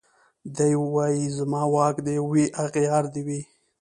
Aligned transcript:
دی 0.55 0.73
وايي 0.93 1.25
زما 1.37 1.61
واک 1.73 1.95
دي 2.07 2.15
وي 2.31 2.43
اغيار 2.65 3.03
دي 3.13 3.21
وي 3.27 3.41